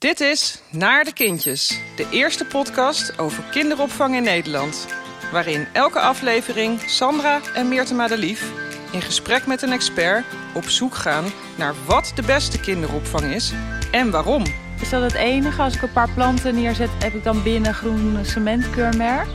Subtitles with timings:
[0.00, 4.86] Dit is Naar de Kindjes, de eerste podcast over kinderopvang in Nederland.
[5.32, 8.52] Waarin elke aflevering Sandra en Meerte Madelief
[8.92, 10.24] in gesprek met een expert
[10.54, 11.24] op zoek gaan
[11.58, 13.52] naar wat de beste kinderopvang is
[13.90, 14.44] en waarom.
[14.80, 15.62] Is dat het enige?
[15.62, 19.28] Als ik een paar planten neerzet, heb ik dan binnen groen cementkeurmerk?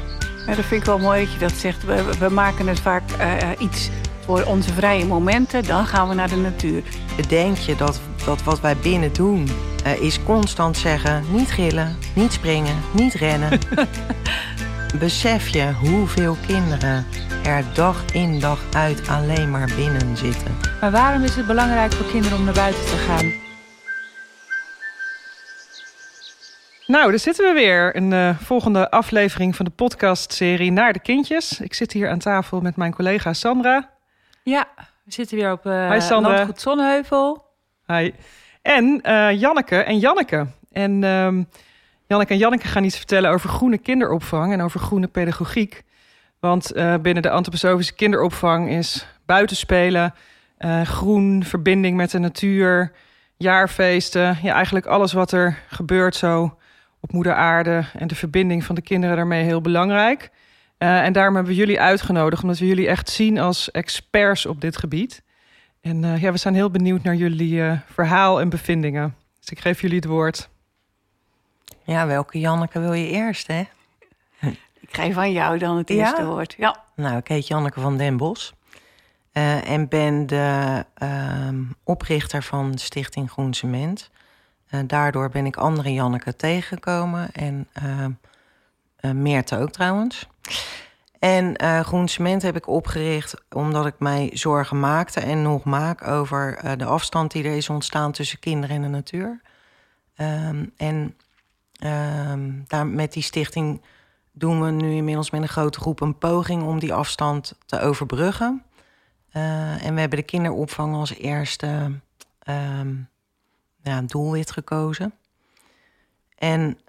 [0.48, 1.84] Ja, dat vind ik wel mooi dat je dat zegt.
[1.84, 3.90] We, we maken het vaak uh, iets
[4.20, 5.64] voor onze vrije momenten.
[5.64, 6.84] Dan gaan we naar de natuur.
[7.16, 9.74] Bedenk je dat, dat wat wij binnen doen...
[9.86, 13.60] Uh, is constant zeggen, niet gillen, niet springen, niet rennen.
[15.00, 17.06] Besef je hoeveel kinderen
[17.44, 20.58] er dag in dag uit alleen maar binnen zitten.
[20.82, 23.44] Maar waarom is het belangrijk voor kinderen om naar buiten te gaan?
[26.88, 27.96] Nou, daar zitten we weer.
[27.96, 31.60] Een uh, volgende aflevering van de podcastserie Naar de Kindjes.
[31.60, 33.90] Ik zit hier aan tafel met mijn collega Sandra.
[34.44, 34.68] Ja,
[35.04, 37.46] we zitten weer op uh, Hi, Landgoed Zonneheuvel.
[37.88, 38.12] Hi.
[38.66, 40.48] En uh, Janneke en Janneke.
[40.72, 41.48] En um,
[42.08, 45.84] Janneke en Janneke gaan iets vertellen over groene kinderopvang en over groene pedagogiek.
[46.40, 50.14] Want uh, binnen de antroposofische kinderopvang is buitenspelen,
[50.60, 52.92] uh, groen, verbinding met de natuur,
[53.38, 54.38] jaarfeesten.
[54.42, 56.58] Ja, eigenlijk alles wat er gebeurt zo
[57.00, 60.30] op moeder aarde en de verbinding van de kinderen daarmee heel belangrijk.
[60.78, 64.78] En daarom hebben we jullie uitgenodigd, omdat we jullie echt zien als experts op dit
[64.78, 65.24] gebied.
[65.86, 69.16] En uh, ja, we zijn heel benieuwd naar jullie uh, verhaal en bevindingen.
[69.40, 70.50] Dus ik geef jullie het woord.
[71.84, 73.64] Ja, welke Janneke wil je eerst, hè?
[74.80, 76.28] Ik geef van jou dan het eerste ja?
[76.28, 76.56] woord.
[76.58, 76.84] Ja.
[76.96, 78.54] Nou, ik heet Janneke van den Bos.
[79.34, 81.50] Uh, en ben de uh,
[81.84, 84.10] oprichter van Stichting Groen Cement.
[84.70, 87.32] Uh, daardoor ben ik andere Janneke tegengekomen.
[87.32, 87.68] En
[89.22, 90.28] Meerte ook trouwens.
[91.26, 96.78] En Groen Cement heb ik opgericht omdat ik mij zorgen maakte en nog maak over
[96.78, 99.42] de afstand die er is ontstaan tussen kinderen en de natuur.
[100.18, 101.16] Um, en
[102.32, 103.82] um, daar, met die stichting
[104.32, 108.64] doen we nu inmiddels met een grote groep een poging om die afstand te overbruggen.
[109.34, 111.92] Uh, en we hebben de kinderopvang als eerste
[113.82, 115.14] ja, doelwit gekozen.
[116.36, 116.80] En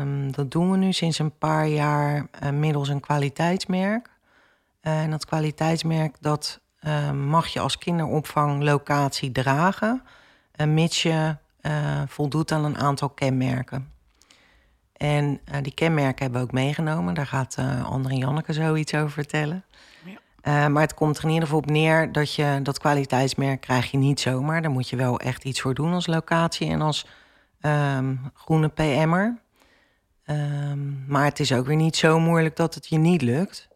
[0.00, 4.10] um, dat doen we nu sinds een paar jaar uh, middels een kwaliteitsmerk.
[4.82, 6.60] Uh, en dat kwaliteitsmerk dat
[7.14, 10.02] mag je als kinderopvanglocatie dragen,
[10.66, 11.36] mits je
[12.06, 13.92] voldoet aan een aantal kenmerken.
[14.92, 17.14] En die kenmerken hebben we ook meegenomen.
[17.14, 19.64] Daar gaat uh, André Janneke zoiets over vertellen.
[20.42, 20.68] Ja.
[20.68, 23.98] Maar het komt er in ieder geval op neer dat je dat kwaliteitsmerk krijg je
[23.98, 24.62] niet zomaar.
[24.62, 27.06] Daar moet je wel echt iets voor doen als locatie en als
[27.60, 29.38] um, groene PM'er.
[30.26, 33.68] Um, maar het is ook weer niet zo moeilijk dat het je niet lukt.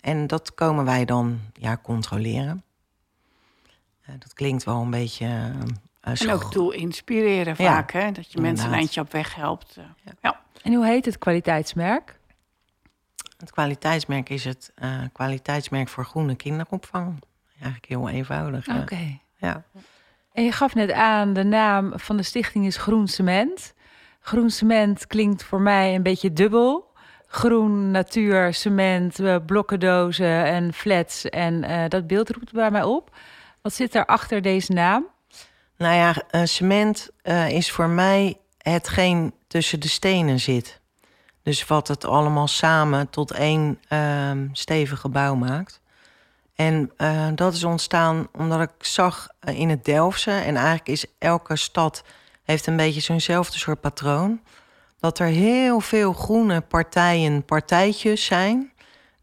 [0.00, 2.64] en dat komen wij dan ja, controleren.
[4.18, 5.26] dat klinkt wel een beetje
[6.06, 8.12] uh, en ook doel inspireren vaak, hè?
[8.12, 9.74] dat je mensen een eindje op weg helpt.
[9.74, 10.12] Ja.
[10.20, 10.40] ja.
[10.62, 12.18] En hoe heet het kwaliteitsmerk?
[13.36, 17.22] Het kwaliteitsmerk is het uh, kwaliteitsmerk voor groene kinderopvang.
[17.54, 18.68] Eigenlijk heel eenvoudig.
[18.68, 18.80] Oké.
[18.80, 19.20] Okay.
[19.36, 19.64] Ja.
[20.34, 23.74] En je gaf net aan, de naam van de stichting is Groen Cement.
[24.20, 26.92] Groen cement klinkt voor mij een beetje dubbel.
[27.26, 31.28] Groen, natuur, cement, blokkendozen en flats.
[31.28, 33.16] En dat beeld roept bij mij op.
[33.62, 35.06] Wat zit er achter deze naam?
[35.76, 40.80] Nou ja, cement uh, is voor mij hetgeen tussen de stenen zit.
[41.42, 45.80] Dus wat het allemaal samen tot één uh, stevig gebouw maakt.
[46.54, 50.30] En uh, dat is ontstaan omdat ik zag eh, in het Delftse...
[50.30, 52.04] en eigenlijk is elke stad
[52.42, 54.40] heeft een beetje zo'nzelfde soort patroon...
[55.00, 58.72] dat er heel veel groene partijen, partijtjes zijn...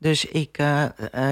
[0.02, 0.84] Dus ik uh,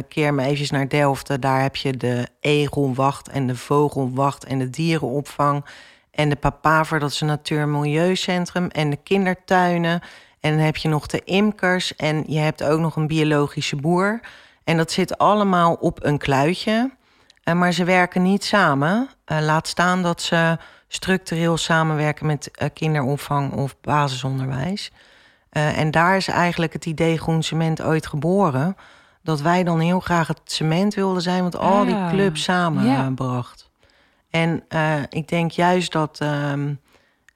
[0.08, 1.42] keer me even naar Delft.
[1.42, 5.66] Daar heb je de egelwacht en de vogelwacht en de dierenopvang.
[6.12, 8.68] En de Papaver, dat is een natuur- en milieucentrum.
[8.68, 10.02] En de kindertuinen.
[10.40, 11.96] En dan heb je nog de imkers.
[11.96, 14.20] En je hebt ook nog een biologische boer.
[14.70, 16.92] En dat zit allemaal op een kluitje.
[17.44, 19.10] Uh, maar ze werken niet samen.
[19.26, 20.58] laat staan dat ze
[20.88, 24.92] structureel samenwerken met kinderopvang of basisonderwijs.
[25.50, 28.76] En daar is eigenlijk het idee groen cement ooit geboren.
[29.24, 33.70] Dat wij dan heel graag het cement wilden zijn, wat al die ah, clubs samenbracht.
[34.28, 34.40] Ja.
[34.40, 34.64] En
[35.10, 36.80] ik denk juist dat, um,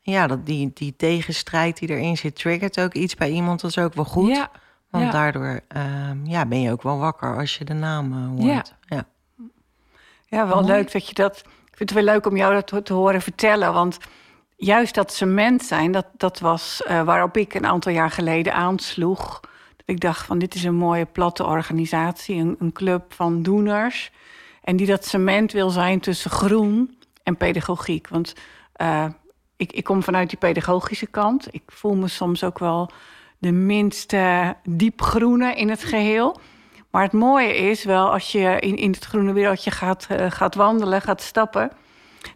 [0.02, 3.62] ja, dat die, die tegenstrijd die erin zit, triggert ook iets bij iemand.
[3.62, 4.36] Dat is ook wel goed.
[4.36, 4.52] Ja.
[5.00, 8.75] Want daardoor um, ja, ben je ook wel wakker als je de naam uh, hoort.
[8.86, 9.06] Ja,
[10.25, 10.48] ja.
[10.48, 11.38] wel leuk dat je dat.
[11.38, 13.74] Ik vind het wel leuk om jou dat te, horen vertellen.
[13.74, 13.98] Want
[14.56, 19.40] juist dat cement zijn, dat, dat was uh, waarop ik een aantal jaar geleden aansloeg.
[19.75, 24.12] Dat ik dacht van dit is een mooie platte organisatie, een, een club van doeners.
[24.62, 28.07] En die dat cement wil zijn tussen groen en pedagogiek.
[28.07, 28.34] Want
[28.81, 29.06] uh,
[29.56, 31.48] ik, ik kom vanuit die pedagogische kant.
[31.51, 32.92] Ik voel me soms ook wel
[33.44, 36.40] de minste diepgroene in het geheel.
[36.90, 40.56] Maar het mooie is wel als je in, in het groene wereldje gaat, uh, gaat
[40.56, 41.72] wandelen, gaat stappen,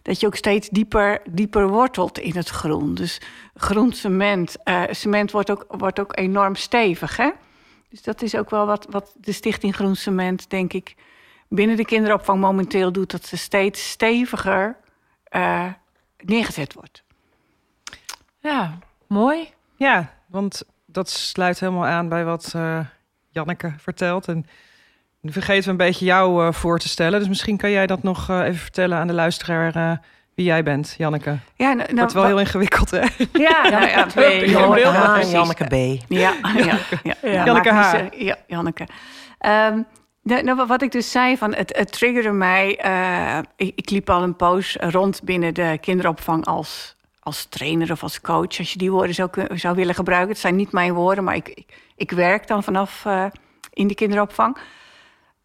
[0.02, 2.94] dat je ook steeds dieper, dieper wortelt in het groen.
[2.94, 3.20] Dus
[3.54, 7.16] groen cement, uh, cement wordt ook, wordt ook enorm stevig.
[7.16, 7.30] Hè?
[7.88, 10.94] Dus dat is ook wel wat, wat de Stichting Groen Cement, denk ik,
[11.48, 13.10] binnen de kinderopvang momenteel doet.
[13.10, 14.76] Dat ze steeds steviger
[15.30, 15.72] uh,
[16.24, 17.02] neergezet wordt.
[18.38, 19.48] Ja, mooi.
[19.76, 20.64] Ja, want
[20.98, 22.78] dat sluit helemaal aan bij wat uh,
[23.28, 24.28] Janneke vertelt.
[24.28, 24.46] En
[25.20, 27.18] nu vergeten we een beetje jou uh, voor te stellen.
[27.18, 30.00] Dus misschien kan jij dat nog uh, even vertellen aan de luisteraar
[30.34, 31.38] wie jij bent, Janneke.
[31.54, 33.04] Ja, nou, Wordt wel heel ingewikkeld, hè?
[33.32, 34.44] Ja, nou, ja, B.
[34.44, 36.02] Janneke H, Janneke B.
[36.08, 37.44] Ja, ja, ja, ja.
[37.44, 37.94] Janneke H.
[38.16, 38.86] Ja, Janneke.
[39.46, 39.86] Um,
[40.22, 42.80] nou, wat ik dus zei, van het, het triggerde mij.
[42.84, 46.96] Uh, ik, ik, liep al een poos rond binnen de kinderopvang als,
[47.28, 48.58] als trainer of als coach.
[48.58, 50.30] Als je die woorden zou, zou willen gebruiken.
[50.30, 51.64] Het zijn niet mijn woorden, maar ik,
[51.96, 53.24] ik, werk dan vanaf uh,
[53.72, 54.56] in de kinderopvang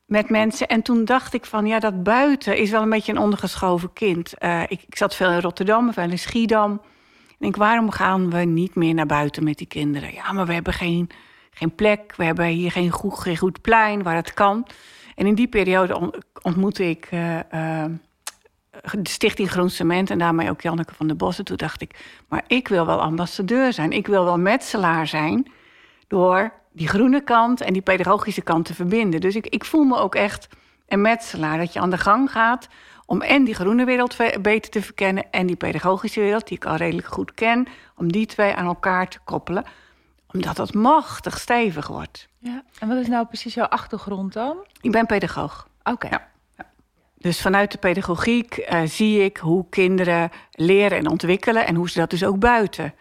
[0.06, 0.68] met mensen.
[0.68, 4.34] En toen dacht ik van, ja, dat buiten is wel een beetje een ondergeschoven kind.
[4.40, 6.82] Uh, ik, ik, zat veel in Rotterdam, veel in Schiedam.
[7.30, 10.14] Ik denk, waarom gaan we niet meer naar buiten met die kinderen?
[10.14, 11.10] Ja, maar we hebben geen
[11.54, 12.14] geen plek.
[12.18, 14.68] We hebben hier geen goed, goed plein waar het kan.
[15.16, 17.40] En in die periode ontmoette ik uh,
[18.82, 21.46] de Stichting Groen Cement en daarmee ook Janneke van der Bossen.
[21.46, 23.92] Toen dacht ik, maar ik wil wel ambassadeur zijn.
[23.92, 25.52] Ik wil wel metselaar zijn
[26.08, 29.22] door die groene kant en die pedagogische kant te verbinden.
[29.22, 30.48] Dus ik, ik voel me ook echt
[30.88, 31.58] een metselaar.
[31.58, 32.68] Dat je aan de gang gaat
[33.06, 35.32] om en die groene wereld beter te verkennen...
[35.32, 37.68] en die pedagogische wereld, die ik al redelijk goed ken...
[37.96, 39.66] om die twee aan elkaar te koppelen
[40.34, 42.28] omdat het machtig stevig wordt.
[42.38, 42.64] Ja.
[42.80, 44.58] En wat is nou precies jouw achtergrond dan?
[44.82, 45.68] Ik ben pedagoog.
[45.84, 46.08] Oké.
[46.08, 46.28] Ja.
[47.24, 51.68] Dus vanuit de pedagogiek uh, zie ik hoe kinderen leren en ontwikkelen...
[51.68, 52.94] en hoe ze dat dus ook buiten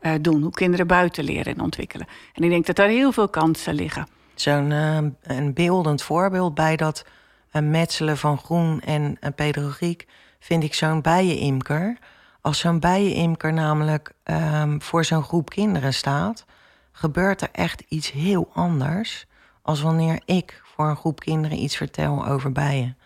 [0.00, 0.42] uh, doen.
[0.42, 2.06] Hoe kinderen buiten leren en ontwikkelen.
[2.32, 4.06] En ik denk dat daar heel veel kansen liggen.
[4.34, 7.04] Zo'n uh, een beeldend voorbeeld bij dat
[7.52, 10.06] metselen van groen en pedagogiek...
[10.38, 11.98] vind ik zo'n bijenimker.
[12.40, 16.44] Als zo'n bijenimker namelijk um, voor zo'n groep kinderen staat
[16.92, 19.26] gebeurt er echt iets heel anders
[19.62, 22.97] als wanneer ik voor een groep kinderen iets vertel over bijen.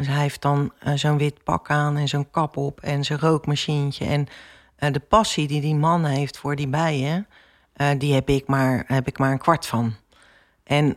[0.00, 3.18] Dus hij heeft dan uh, zo'n wit pak aan en zo'n kap op en zijn
[3.18, 4.04] rookmachientje.
[4.04, 4.26] En
[4.78, 7.26] uh, de passie die die man heeft voor die bijen,
[7.76, 9.94] uh, die heb ik, maar, heb ik maar een kwart van.
[10.64, 10.96] En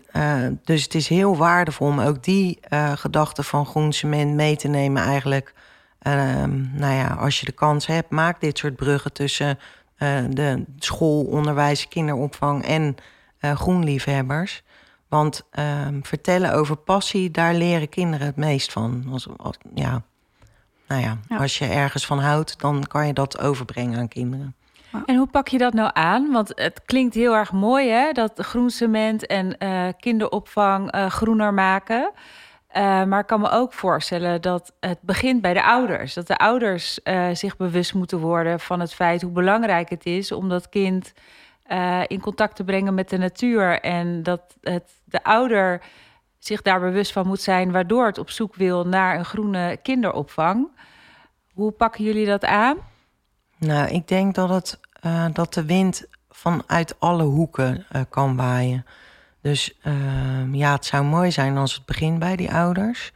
[0.64, 2.60] dus het is heel waardevol om ook die
[2.96, 5.54] gedachte van groen cement mee te nemen eigenlijk.
[6.00, 9.60] Ehm, nou ja, als je de kans hebt, maak dit soort bruggen tussen
[10.30, 12.96] de school, onderwijs, kinderopvang en
[13.40, 14.64] groenliefhebbers.
[15.14, 19.06] Want uh, vertellen over passie, daar leren kinderen het meest van.
[19.12, 20.02] Als, als, ja.
[20.88, 24.56] Nou ja, ja, als je ergens van houdt, dan kan je dat overbrengen aan kinderen.
[25.06, 26.32] En hoe pak je dat nou aan?
[26.32, 28.12] Want het klinkt heel erg mooi, hè?
[28.12, 32.12] Dat groen cement en uh, kinderopvang uh, groener maken.
[32.76, 36.14] Uh, maar ik kan me ook voorstellen dat het begint bij de ouders.
[36.14, 40.32] Dat de ouders uh, zich bewust moeten worden van het feit hoe belangrijk het is
[40.32, 41.14] om dat kind
[41.72, 43.80] uh, in contact te brengen met de natuur.
[43.80, 45.82] En dat het, de ouder
[46.40, 50.68] zich daar bewust van moet zijn, waardoor het op zoek wil naar een groene kinderopvang.
[51.54, 52.78] Hoe pakken jullie dat aan?
[53.58, 54.80] Nou, ik denk dat, het,
[55.34, 58.86] dat de wind vanuit alle hoeken kan waaien.
[59.42, 63.12] Dus uh, ja, het zou mooi zijn als het begint bij die ouders.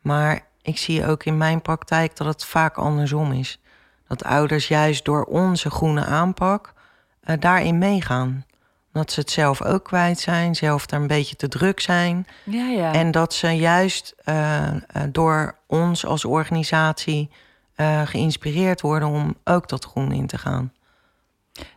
[0.00, 3.60] Maar ik zie ook in mijn praktijk dat het vaak andersom is.
[4.08, 6.72] Dat ouders juist door onze groene aanpak
[7.24, 8.44] uh, daarin meegaan.
[8.92, 12.26] Dat ze het zelf ook kwijt zijn, zelf daar een beetje te druk zijn.
[12.44, 12.92] Ja, ja.
[12.92, 14.66] En dat ze juist uh,
[15.08, 17.30] door ons als organisatie
[18.04, 20.72] geïnspireerd worden om ook dat groen in te gaan.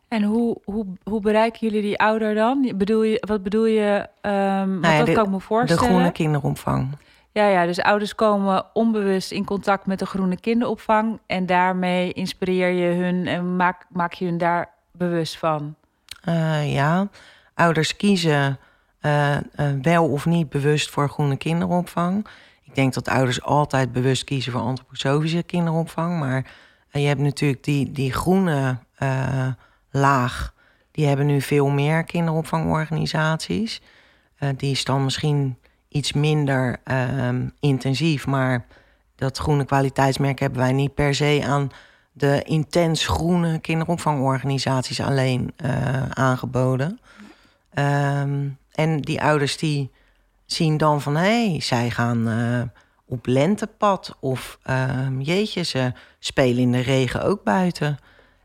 [0.07, 2.73] En hoe, hoe, hoe bereiken jullie die ouder dan?
[2.75, 4.07] Bedoel je, wat bedoel je?
[4.21, 4.31] Um,
[4.79, 5.83] nou ja, dat kan ik me voorstellen.
[5.83, 6.97] De groene kinderopvang.
[7.31, 11.19] Ja, ja, dus ouders komen onbewust in contact met de groene kinderopvang.
[11.25, 15.75] En daarmee inspireer je hun en maak, maak je hun daar bewust van.
[16.29, 17.09] Uh, ja,
[17.53, 18.59] ouders kiezen
[19.01, 22.27] uh, uh, wel of niet bewust voor groene kinderopvang.
[22.63, 26.19] Ik denk dat ouders altijd bewust kiezen voor antroposofische kinderopvang.
[26.19, 26.51] Maar
[26.91, 28.77] je hebt natuurlijk die, die groene
[29.91, 30.53] laag.
[30.91, 33.81] Die hebben nu veel meer kinderopvangorganisaties.
[34.55, 35.57] Die is dan misschien
[35.87, 38.65] iets minder uh, intensief, maar
[39.15, 41.71] dat groene kwaliteitsmerk hebben wij niet per se aan
[42.13, 46.99] de intens groene kinderopvangorganisaties alleen uh, aangeboden.
[47.79, 49.91] Um, en die ouders die
[50.45, 52.61] zien dan van hé, hey, zij gaan uh,
[53.05, 57.97] op lentepad of ehm, jeetje, ze spelen in de regen ook buiten.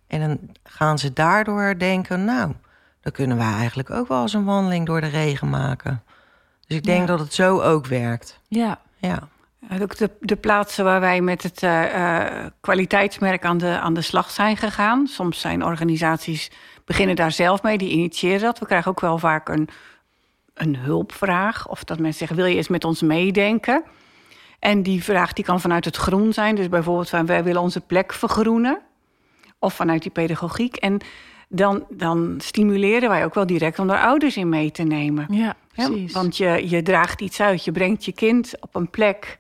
[0.06, 2.52] En dan gaan ze daardoor denken, nou,
[3.00, 6.02] dan kunnen wij eigenlijk ook wel eens een wandeling door de regen maken.
[6.66, 7.06] Dus ik denk Ja.
[7.06, 8.40] dat het zo ook werkt.
[8.48, 8.80] Ja.
[8.96, 9.28] Ja.
[9.82, 14.00] Ook de, de plaatsen waar wij met het eh, eh, kwaliteitsmerk aan de, aan de
[14.00, 15.06] slag zijn gegaan.
[15.06, 16.50] Soms zijn organisaties
[16.84, 18.58] beginnen daar zelf mee, die initiëren dat.
[18.58, 19.68] We krijgen ook wel vaak een,
[20.54, 21.68] een hulpvraag.
[21.68, 23.82] Of dat mensen zeggen, wil je eens met ons meedenken?
[24.58, 26.54] En die vraag die kan vanuit het groen zijn.
[26.54, 28.80] Dus bijvoorbeeld van, wij willen onze plek vergroenen.
[29.58, 30.76] Of vanuit die pedagogiek.
[30.76, 30.98] En
[31.48, 35.26] dan, dan stimuleren wij ook wel direct om er ouders in mee te nemen.
[35.30, 36.12] Ja, Ja, precies.
[36.12, 37.64] want je, je draagt iets uit.
[37.64, 39.38] Je brengt je kind op een plek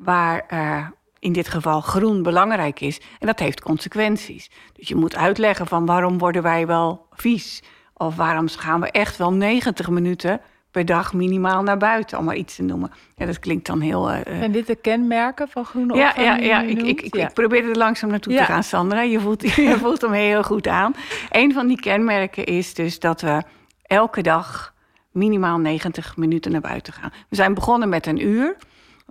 [0.00, 0.86] waar eh,
[1.18, 3.00] in dit geval groen belangrijk is.
[3.18, 4.50] En dat heeft consequenties.
[4.72, 7.62] Dus je moet uitleggen van waarom worden wij wel vies?
[7.94, 10.40] Of waarom gaan we echt wel 90 minuten
[10.70, 12.18] per dag minimaal naar buiten?
[12.18, 12.90] Om maar iets te noemen.
[13.16, 14.10] Ja, dat klinkt dan heel...
[14.10, 16.60] eh, eh, Zijn dit de kenmerken van groene ja, ja, ja.
[16.60, 17.26] Ik, ik, ik, Ja.
[17.28, 18.38] ik probeer er langzaam naartoe Ja.
[18.38, 19.02] te gaan, Sandra.
[19.02, 20.94] Je voelt, je voelt hem heel goed aan.
[21.30, 23.42] Een van die kenmerken is dus dat we
[23.82, 24.74] elke dag
[25.10, 27.12] minimaal 90 minuten naar buiten gaan.
[27.28, 28.56] We zijn begonnen met een uur.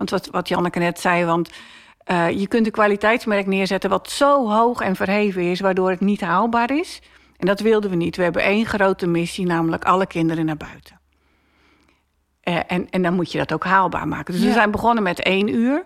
[0.00, 1.50] Want wat, wat Janneke net zei, want
[2.04, 3.90] eh, je kunt een kwaliteitsmerk neerzetten...
[3.90, 7.00] wat zo hoog en verheven is, waardoor het niet haalbaar is.
[7.36, 8.16] En dat wilden we niet.
[8.16, 11.00] We hebben één grote missie, namelijk alle kinderen naar buiten.
[12.40, 14.34] Eh, en, en dan moet je dat ook haalbaar maken.
[14.34, 15.84] Dus we zijn begonnen met één uur.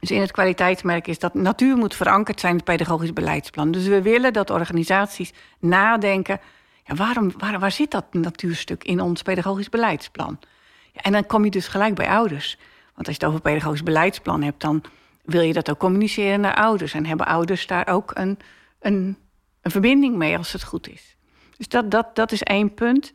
[0.00, 3.70] Dus in het kwaliteitsmerk is dat natuur moet verankerd zijn in het pedagogisch beleidsplan.
[3.70, 6.40] Dus we willen dat organisaties nadenken.
[6.84, 10.38] Ja, waarom, waar, waar zit dat natuurstuk in ons pedagogisch beleidsplan?
[10.92, 12.58] Ja, en dan kom je dus gelijk bij ouders.
[12.94, 14.82] Want als je het over pedagogisch beleidsplan hebt, dan
[15.24, 16.94] wil je dat ook communiceren naar ouders.
[16.94, 18.38] En hebben ouders daar ook een,
[18.80, 19.16] een,
[19.62, 21.16] een verbinding mee als het goed is.
[21.56, 23.12] Dus dat, dat, dat is één punt.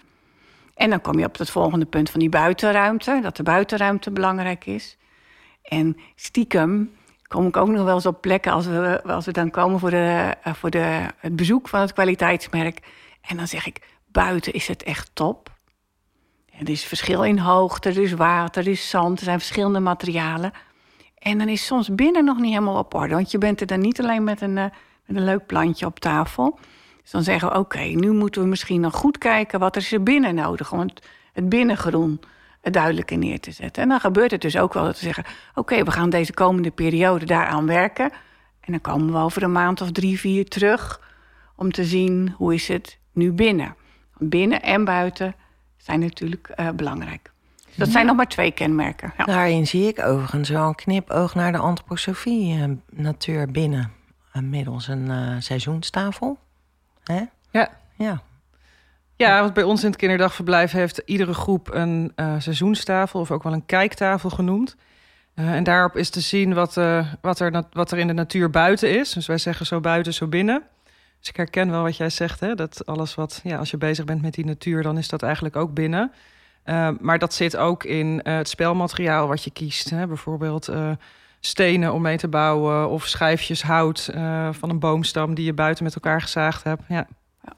[0.76, 3.20] En dan kom je op het volgende punt van die buitenruimte.
[3.22, 4.98] Dat de buitenruimte belangrijk is.
[5.62, 6.92] En stiekem
[7.28, 9.90] kom ik ook nog wel eens op plekken als we, als we dan komen voor,
[9.90, 12.80] de, voor de, het bezoek van het kwaliteitsmerk.
[13.22, 15.57] En dan zeg ik, buiten is het echt top.
[16.60, 20.52] Er is verschil in hoogte, er is water, er is zand, er zijn verschillende materialen.
[21.18, 23.14] En dan is soms binnen nog niet helemaal op orde.
[23.14, 24.66] Want je bent er dan niet alleen met een, eh,
[25.06, 26.60] met een leuk plantje op tafel.
[27.02, 29.60] Dus dan zeggen we, oké, nu moeten we misschien nog goed kijken...
[29.60, 32.20] wat er is er binnen nodig om het, het binnengroen
[32.62, 33.84] duidelijker neer te zetten.
[33.84, 35.26] En dan gebeurt het dus ook wel dat we zeggen...
[35.56, 38.12] oké, we gaan deze komende periode daaraan werken.
[38.60, 41.02] En dan komen we over een maand of drie, vier terug...
[41.56, 43.76] om te zien hoe is het nu binnen.
[44.18, 45.36] Binnen en buiten
[45.78, 47.32] zijn natuurlijk eh, belangrijk.
[47.76, 49.14] Dat zijn nog maar twee kenmerken.
[49.18, 49.24] Ja.
[49.24, 53.92] Daarin zie ik overigens wel een knipoog naar de antroposofie eh, natuur binnen.
[54.32, 56.38] eh, middels een eh, seizoenstafel.
[57.04, 57.22] Hè?
[57.52, 57.70] Ja.
[57.96, 58.22] Ja.
[59.16, 63.44] Ja, want bij ons in het kinderdagverblijf heeft iedere groep een eh, seizoenstafel of ook
[63.44, 64.76] wel een kijktafel genoemd.
[65.34, 68.50] Eh, en daarop is te zien wat, eh, wat, er, wat er in de natuur
[68.50, 69.14] buiten is.
[69.14, 70.62] Dus wij zeggen zo buiten, zo binnen.
[71.28, 72.56] Dus ik herken wel wat jij zegt, hè?
[72.56, 75.56] dat alles wat, ja, als je bezig bent met die natuur, dan is dat eigenlijk
[75.56, 76.12] ook binnen.
[76.64, 79.90] Eh, maar dat zit ook in eh, het spelmateriaal wat je kiest.
[79.90, 80.08] Hè?
[80.08, 80.92] Bijvoorbeeld eh,
[81.40, 85.84] stenen om mee te bouwen of schijfjes hout eh, van een boomstam die je buiten
[85.84, 86.82] met elkaar gezaagd hebt.
[86.88, 87.08] Ja.
[87.44, 87.54] Ja.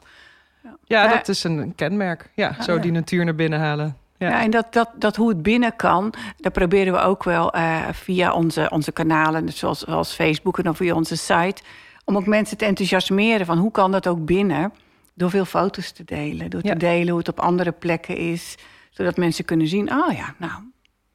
[0.63, 1.07] Ja, Ja.
[1.07, 2.29] dat is een kenmerk.
[2.35, 3.97] Ja, zo die natuur naar binnen halen.
[4.17, 4.29] Ja.
[4.29, 4.41] Ja.
[4.41, 7.53] en dat, dat, dat hoe het binnen kan, daar proberen we ook wel
[7.91, 11.61] via onze, onze kanalen, zoals, zoals Facebook en of via onze site,
[12.09, 14.73] om ook mensen te enthousiasmeren van hoe kan dat ook binnen,
[15.13, 16.71] door veel foto's te delen, door Ja.
[16.71, 18.57] te delen hoe het op andere plekken is,
[18.89, 20.51] zodat mensen kunnen zien, oh ja, nou,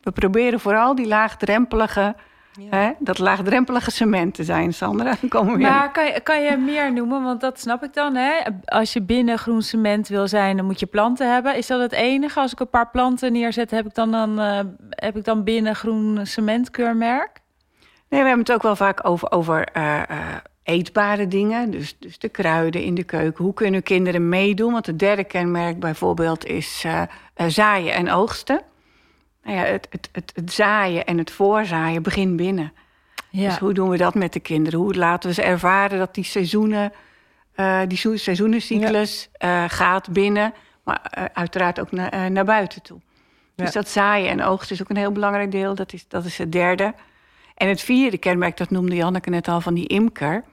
[0.00, 2.14] we proberen vooral die laagdrempelige,
[2.70, 5.14] hè, dat laagdrempelige cement te zijn, Sandra.
[5.28, 5.68] Komen we weer.
[5.70, 7.22] Maar kan je, kan je meer noemen?
[7.22, 8.14] Want dat snap ik dan.
[8.14, 8.32] Hè?
[8.64, 11.56] Als je binnen groen cement wil zijn, dan moet je planten hebben.
[11.56, 12.40] Is dat het enige?
[12.40, 14.60] Als ik een paar planten neerzet, heb ik dan, dan, eh,
[14.90, 17.42] heb ik dan binnen groen cementkeurmerk?
[18.08, 21.71] Nee, we hebben het ook wel vaak over, over eh, eh, eetbare dingen.
[21.71, 23.44] Dus, dus de kruiden in de keuken.
[23.44, 24.73] Hoe kunnen kinderen meedoen?
[24.73, 27.02] Want het derde kenmerk bijvoorbeeld is eh,
[27.35, 28.61] eh, zaaien en oogsten.
[29.42, 32.73] Nou ja, het, het, het, het zaaien en het voorzaaien begint binnen.
[33.30, 33.49] Ja.
[33.49, 34.78] Dus hoe doen we dat met de kinderen?
[34.78, 36.92] Hoe laten we ze ervaren dat die seizoenen,
[37.54, 39.28] eh, die seizoen- seizoenencyclus
[39.68, 40.54] gaat binnen,
[40.85, 43.00] maar uiteraard ook naar, eh, naar buiten toe.
[43.56, 45.75] Dus dat zaaien en oogsten is ook een heel belangrijk deel.
[45.75, 46.94] Dat is, dat is het derde.
[47.54, 50.44] En het vierde kenmerk, dat noemde Janneke net al, van die imker.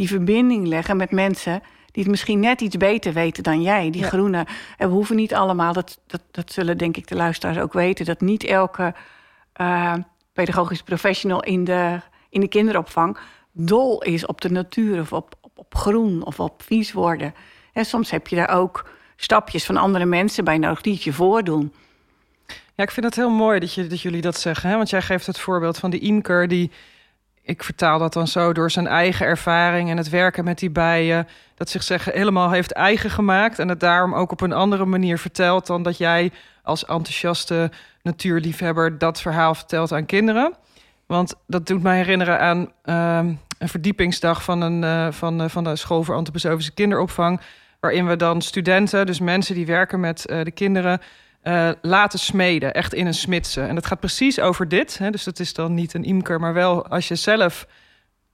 [0.00, 3.90] Die verbinding leggen met mensen die het misschien net iets beter weten dan jij.
[3.90, 4.08] Die Ja.
[4.08, 4.46] groene.
[4.76, 8.04] En we hoeven niet allemaal, dat, dat, dat zullen denk ik de luisteraars ook weten...
[8.04, 8.94] dat niet elke
[9.52, 9.94] eh,
[10.32, 13.18] pedagogisch professional in de, in de kinderopvang...
[13.52, 17.34] dol is op de natuur of op, op, op groen of op vies worden.
[17.72, 20.80] En soms heb je daar ook stapjes van andere mensen bij nodig...
[20.80, 21.72] die het je voordoen.
[22.46, 24.70] Ja, ik vind het heel mooi dat, je, dat jullie dat zeggen.
[24.70, 24.76] Hè?
[24.76, 26.70] Want jij geeft het voorbeeld van die imker die
[27.50, 31.28] ik vertaal dat dan zo door zijn eigen ervaring en het werken met die bijen.
[31.54, 33.58] Dat zich zeggen helemaal heeft eigen gemaakt.
[33.58, 37.70] En het daarom ook op een andere manier vertelt dan dat jij als enthousiaste
[38.02, 40.54] natuurliefhebber dat verhaal vertelt aan kinderen.
[41.06, 45.64] Want dat doet mij herinneren aan ehm, een verdiepingsdag van, een, uh, van, uh, van
[45.64, 47.40] de School voor Antroposofische Kinderopvang.
[47.80, 51.00] Waarin we dan studenten, dus mensen die werken met uh, de kinderen,
[51.82, 52.74] laten smeden.
[52.74, 53.60] Echt in een smidse.
[53.60, 54.98] En dat gaat precies over dit.
[54.98, 57.66] Hè, dus dat is dan niet een imker, maar wel als je zelf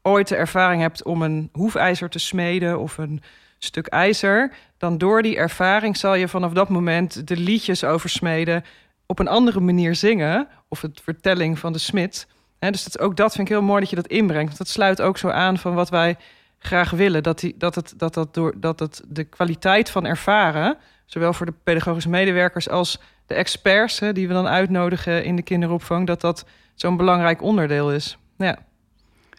[0.03, 3.23] ooit de ervaring hebt om een hoefijzer te smeden of een
[3.59, 4.53] stuk ijzer.
[4.79, 8.65] Dan door die ervaring zal je vanaf dat moment de liedjes over smeden
[9.07, 10.49] op een andere manier zingen.
[10.69, 12.27] Of het vertelling van de smid
[12.59, 14.47] dus ook dat vind ik heel mooi dat je dat inbrengt.
[14.47, 16.17] Want dat sluit ook zo aan van wat wij
[16.59, 17.23] graag willen.
[17.23, 21.47] Dat, die, dat, het, dat, dat, door, dat het de kwaliteit van ervaren, zowel voor
[21.47, 26.21] de pedagogische medewerkers als de experts hè, die we dan uitnodigen in de kinderopvang, dat
[26.21, 26.45] dat
[26.75, 28.19] zo'n belangrijk onderdeel is.
[28.39, 28.59] Ja.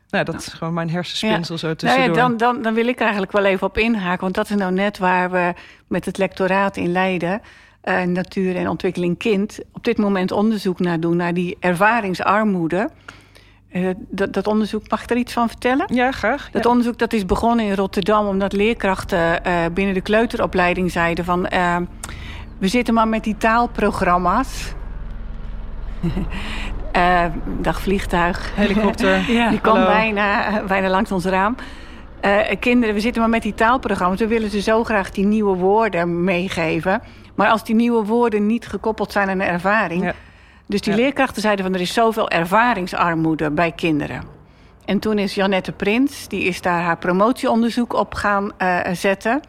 [0.10, 1.60] Nou, dat is gewoon mijn hersenspinsel ja.
[1.60, 2.08] zo tussendoor.
[2.08, 4.22] Nou ja, dan, dan, dan wil ik eigenlijk wel even op inhaken.
[4.22, 5.54] Want dat is nou net waar we
[5.88, 7.42] met het lectoraat in Leiden...
[7.84, 11.16] Uh, natuur en ontwikkeling kind op dit moment onderzoek naar doen...
[11.16, 12.90] naar die ervaringsarmoede.
[13.72, 15.86] Uh, dat, dat, onderzoek, mag ik er iets van vertellen?
[15.94, 16.50] Ja, graag.
[16.52, 18.28] Dat onderzoek dat is begonnen in Rotterdam...
[18.28, 21.42] omdat leerkrachten uh, binnen de kleuteropleiding zeiden van...
[22.60, 24.74] we zitten maar met die taalprogramma's...
[27.62, 28.52] dag vliegtuig.
[28.56, 29.32] Helikopter.
[29.32, 31.56] ja, die kwam bijna, bijna langs ons raam.
[32.60, 34.20] kinderen, we zitten maar met die taalprogramma's.
[34.20, 37.02] We willen ze zo graag die nieuwe woorden meegeven...
[37.38, 40.04] Maar als die nieuwe woorden niet gekoppeld zijn aan een ervaring.
[40.04, 40.14] Ja.
[40.68, 44.24] Dus die leerkrachten zeiden van er is zoveel ervaringsarmoede bij kinderen.
[44.86, 49.42] En toen is Janette Prins, die is daar haar promotieonderzoek op gaan uh, zetten.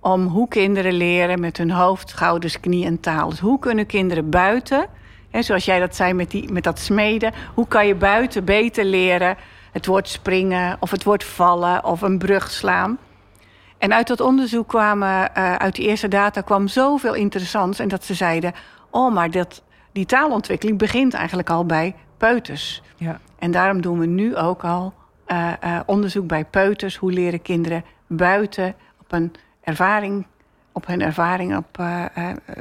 [0.00, 3.28] Om hoe kinderen leren met hun hoofd, schouders, knie en taal.
[3.28, 4.86] Dus hoe kunnen kinderen buiten,
[5.30, 7.32] hè, zoals jij dat zei met, die, met dat smeden.
[7.54, 9.36] Hoe kan je buiten beter leren
[9.72, 12.98] het woord springen of het woord vallen of een brug slaan.
[13.78, 17.78] En uit dat onderzoek kwamen, uh, uit die eerste data kwam zoveel interessants.
[17.78, 18.52] En dat ze zeiden,
[18.90, 22.82] oh, maar dat, die taalontwikkeling begint eigenlijk al bij peuters.
[22.96, 23.20] Ja.
[23.38, 24.94] En daarom doen we nu ook al
[25.26, 26.96] uh, uh, onderzoek bij peuters.
[26.96, 30.26] Hoe leren kinderen buiten op een ervaring,
[30.72, 31.80] op hun ervaring op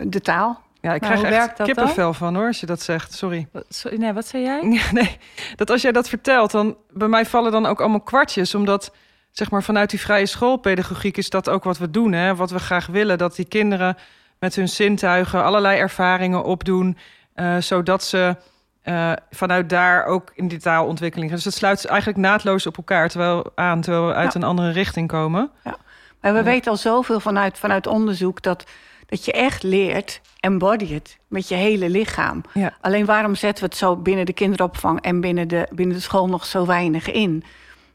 [0.04, 0.66] de taal.
[0.82, 2.16] Ja, ik krijg nou, echt kippenvel dan?
[2.16, 3.14] van hoor, als je dat zegt.
[3.14, 3.48] Sorry.
[3.70, 4.82] Sorry nee, wat zei jij?
[4.92, 5.18] nee,
[5.56, 8.56] dat als jij dat vertelt, dan bij mij vallen dan ook allemaal kwartjes.
[8.56, 8.92] Omdat
[9.32, 12.12] zeg maar vanuit die vrije schoolpedagogiek is dat ook wat we doen.
[12.12, 12.36] Hè?
[12.36, 13.98] Wat we graag willen, dat die kinderen
[14.40, 16.98] met hun zintuigen allerlei ervaringen opdoen,
[17.36, 18.36] uh, zodat ze
[18.84, 21.32] uh, vanuit daar ook in die taalontwikkeling.
[21.32, 24.40] Dus het sluit eigenlijk naadloos op elkaar terwijl aan, terwijl we uit ja.
[24.40, 25.52] een andere richting komen.
[25.64, 25.78] Ja.
[26.22, 26.44] Maar we ja.
[26.44, 28.64] weten al zoveel vanuit, vanuit onderzoek dat,
[29.06, 32.42] dat je echt leert, embody it, met je hele lichaam.
[32.54, 32.74] Ja.
[32.82, 36.28] Alleen waarom zetten we het zo binnen de kinderopvang en binnen de, binnen de school
[36.28, 37.44] nog zo weinig in?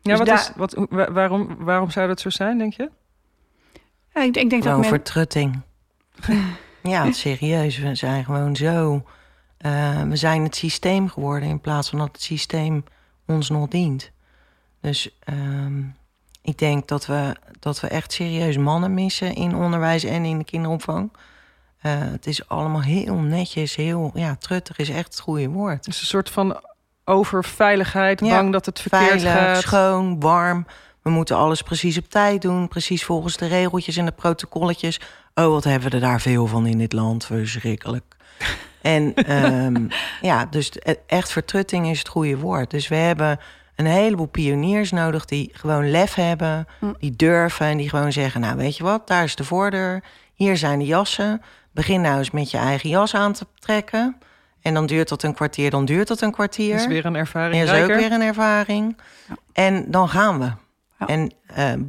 [0.02, 2.90] Ja, dus wat is, wat, waarom, waarom zou dat zo zijn, denk je?
[4.14, 4.88] Ja, ik, ik denk dat men...
[4.88, 5.60] vertrutting.
[6.82, 7.78] ja, serieus.
[7.78, 9.04] We zijn gewoon zo...
[9.66, 12.84] Uh, we zijn het systeem geworden in plaats van dat het systeem
[13.26, 14.10] ons nog dient.
[14.80, 15.96] Dus um,
[16.42, 20.44] ik denk dat we, dat we echt serieus mannen missen in onderwijs en in de
[20.44, 21.12] kinderopvang.
[21.82, 25.84] Uh, het is allemaal heel netjes, heel ja, truttig is echt het goede woord.
[25.84, 26.60] Het is een soort van
[27.04, 29.62] over veiligheid, bang dat het verkeerd veilig, gaat.
[29.62, 30.66] schoon, warm.
[31.02, 35.00] We moeten alles precies op tijd doen, precies volgens de regeltjes en de protocolletjes.
[35.34, 38.04] Oh, wat hebben we er daar veel van in dit land, verschrikkelijk.
[38.82, 39.88] en um,
[40.20, 40.72] ja, dus
[41.06, 42.70] echt vertrutting is het goede woord.
[42.70, 43.38] Dus we hebben
[43.76, 46.92] een heleboel pioniers nodig die gewoon lef hebben, hm.
[46.98, 50.02] die durven en die gewoon zeggen: Nou, weet je wat, daar is de voordeur,
[50.34, 51.42] hier zijn de jassen.
[51.70, 54.16] Begin nou eens met je eigen jas aan te trekken.
[54.62, 56.72] En dan duurt dat een kwartier, dan duurt dat een kwartier.
[56.72, 57.66] Dat is weer een ervaring.
[57.66, 58.96] Dat is ook weer een ervaring.
[59.52, 60.50] En dan gaan we.
[61.06, 61.14] Ja.
[61.14, 61.86] En uh,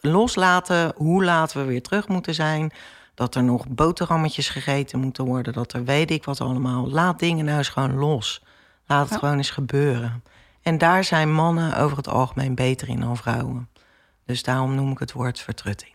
[0.00, 2.72] loslaten hoe laten we weer terug moeten zijn.
[3.14, 5.52] Dat er nog boterhammetjes gegeten moeten worden.
[5.52, 6.90] Dat er weet ik wat allemaal.
[6.90, 8.42] Laat dingen nou eens gewoon los.
[8.86, 9.18] Laat het ja.
[9.18, 10.22] gewoon eens gebeuren.
[10.62, 13.68] En daar zijn mannen over het algemeen beter in dan vrouwen.
[14.24, 15.94] Dus daarom noem ik het woord vertrutting.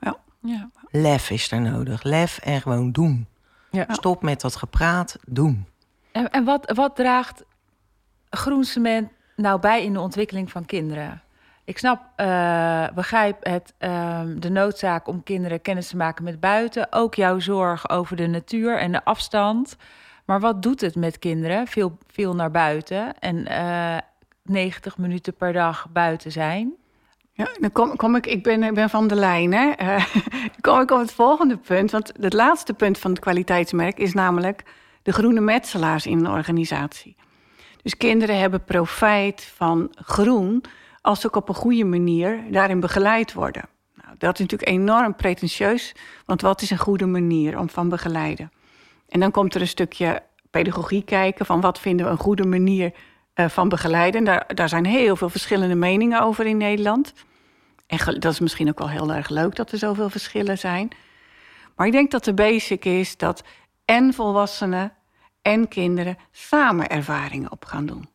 [0.00, 0.16] Ja.
[0.40, 0.70] ja.
[0.90, 2.02] Lef is er nodig.
[2.02, 3.26] Lef en gewoon doen.
[3.70, 3.86] Ja.
[3.88, 5.66] Stop met dat gepraat, doen.
[6.12, 7.44] En, en wat, wat draagt
[8.30, 11.22] groen cement nou bij in de ontwikkeling van kinderen?
[11.64, 16.92] Ik snap, uh, begrijp het, uh, de noodzaak om kinderen kennis te maken met buiten.
[16.92, 19.76] Ook jouw zorg over de natuur en de afstand.
[20.24, 21.66] Maar wat doet het met kinderen?
[21.66, 23.96] Veel, veel naar buiten en uh,
[24.42, 26.74] 90 minuten per dag buiten zijn.
[27.32, 29.52] Ja, dan kom, kom ik, ik ben, ben van de lijn.
[29.52, 29.72] Hè?
[29.82, 30.04] Uh,
[30.60, 31.90] kom ik op het volgende punt.
[31.90, 34.62] Want het laatste punt van het kwaliteitsmerk is namelijk
[35.02, 37.16] de groene metselaars in een organisatie.
[37.82, 40.64] Dus kinderen hebben profijt van groen
[41.04, 43.68] als ze ook op een goede manier daarin begeleid worden.
[43.94, 45.94] Nou, dat is natuurlijk enorm pretentieus,
[46.26, 48.52] want wat is een goede manier om van begeleiden?
[49.08, 52.92] En dan komt er een stukje pedagogie kijken van wat vinden we een goede manier
[53.34, 54.24] uh, van begeleiden.
[54.24, 57.12] Daar, daar zijn heel veel verschillende meningen over in Nederland.
[57.86, 60.88] En dat is misschien ook wel heel erg leuk dat er zoveel verschillen zijn.
[61.76, 63.44] Maar ik denk dat de basic is dat
[63.84, 64.92] en volwassenen
[65.42, 68.13] en kinderen samen ervaringen op gaan doen.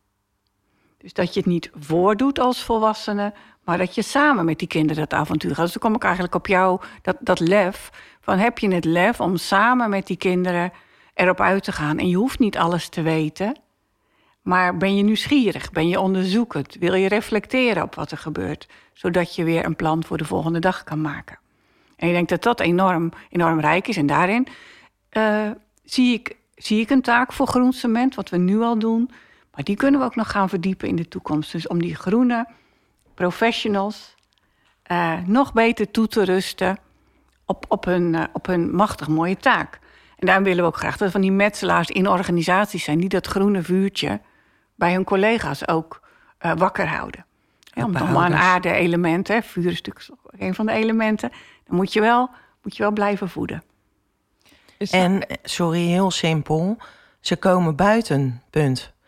[1.02, 3.32] Dus dat je het niet voordoet als volwassene,
[3.64, 5.64] maar dat je samen met die kinderen dat avontuur gaat.
[5.64, 7.90] Dus dan kom ik eigenlijk op jou, dat, dat lef.
[8.20, 10.72] Van heb je het lef om samen met die kinderen
[11.14, 11.98] erop uit te gaan?
[11.98, 13.56] En je hoeft niet alles te weten,
[14.42, 15.70] maar ben je nieuwsgierig?
[15.70, 16.74] Ben je onderzoekend?
[16.74, 18.68] Wil je reflecteren op wat er gebeurt?
[18.92, 21.38] Zodat je weer een plan voor de volgende dag kan maken.
[21.96, 23.96] En ik denk dat dat enorm, enorm rijk is.
[23.96, 24.46] En daarin
[25.12, 25.50] uh,
[25.84, 29.10] zie, ik, zie ik een taak voor groen cement, wat we nu al doen
[29.60, 31.52] maar die kunnen we ook nog gaan verdiepen in de toekomst.
[31.52, 32.46] Dus om die groene
[33.14, 34.14] professionals
[34.90, 36.78] uh, nog beter toe te rusten
[37.44, 39.78] op, op, hun, uh, op hun machtig mooie taak.
[40.16, 43.26] En daarom willen we ook graag dat van die metselaars in organisaties zijn die dat
[43.26, 44.20] groene vuurtje
[44.74, 46.00] bij hun collega's ook
[46.40, 47.24] uh, wakker houden.
[47.60, 51.30] Ja, om nog maar een aarde-element, vuur is natuurlijk een van de elementen.
[51.66, 52.30] Dan moet je wel,
[52.62, 53.62] moet je wel blijven voeden.
[54.90, 56.76] En, sorry, heel simpel.
[57.20, 58.98] Ze komen buiten, punt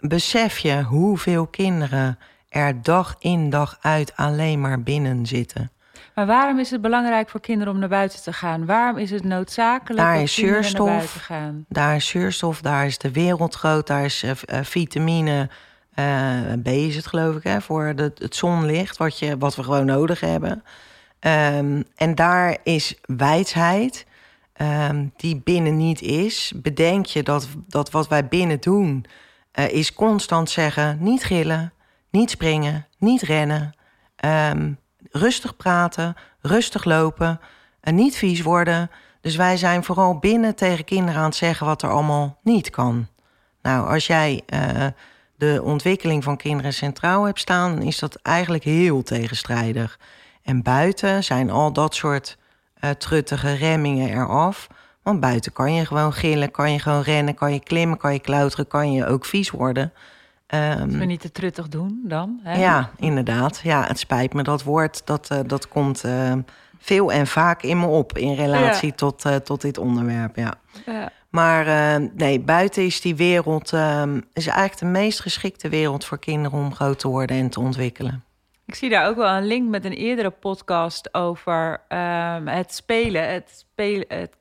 [0.00, 5.70] besef je hoeveel kinderen er dag in dag uit alleen maar binnen zitten?
[6.14, 8.66] Maar waarom is het belangrijk voor kinderen om naar buiten te gaan?
[8.66, 11.64] Waarom is het noodzakelijk daar is zuurstof, naar buiten gaan?
[11.68, 15.48] Daar is zuurstof, daar is de wereld groot, daar is uh, vitamine
[15.94, 19.62] uh, B is het geloof ik, hè, voor de, het zonlicht, wat, je, wat we
[19.62, 20.62] gewoon nodig hebben.
[21.20, 24.06] Um, en daar is wijsheid,
[24.88, 26.52] um, die binnen niet is.
[26.56, 29.04] Bedenk je dat, dat wat wij binnen doen,
[29.54, 31.72] uh, is constant zeggen: niet gillen,
[32.10, 33.72] niet springen, niet rennen.
[34.24, 34.78] Um,
[35.10, 37.40] rustig praten, rustig lopen,
[37.80, 38.90] en niet vies worden.
[39.20, 43.08] Dus wij zijn vooral binnen tegen kinderen aan het zeggen wat er allemaal niet kan.
[43.62, 44.86] Nou, als jij uh,
[45.36, 49.98] de ontwikkeling van kinderen centraal hebt staan, dan is dat eigenlijk heel tegenstrijdig.
[50.42, 52.36] En buiten zijn al dat soort
[52.80, 54.68] uh, truttige remmingen eraf.
[55.02, 58.20] Want buiten kan je gewoon gillen, kan je gewoon rennen, kan je klimmen, kan je
[58.20, 59.92] klauteren, kan je ook vies worden.
[60.54, 62.40] Um, we niet te truttig doen dan?
[62.42, 62.60] Hè?
[62.60, 63.60] Ja, inderdaad.
[63.62, 65.06] Ja, het spijt me dat woord.
[65.06, 66.32] Dat, uh, dat komt uh,
[66.78, 68.94] veel en vaak in me op in relatie ja.
[68.94, 70.36] tot, uh, tot dit onderwerp.
[70.36, 70.54] Ja.
[70.86, 71.12] ja.
[71.28, 76.58] Maar nee, buiten is die wereld ehm, is eigenlijk de meest geschikte wereld voor kinderen
[76.58, 78.24] om groot te worden en te ontwikkelen.
[78.70, 83.32] Ik zie daar ook wel een link met een eerdere podcast over um, het spelen.
[83.32, 84.36] Het, spelen, het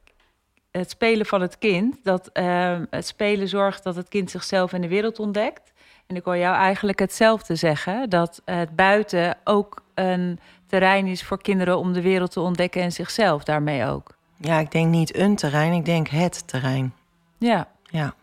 [0.72, 1.98] het spelen van het kind.
[2.04, 5.72] Dat uh, het spelen zorgt dat het kind zichzelf in de wereld ontdekt.
[6.08, 11.42] En ik hoor jou eigenlijk hetzelfde zeggen: dat het buiten ook een terrein is voor
[11.42, 14.18] kinderen om de wereld te ontdekken en zichzelf daarmee ook.
[14.38, 16.94] Ja, ik denk niet een terrein, ik denk het terrein.
[17.38, 17.68] Ja.
[17.84, 18.16] Ja.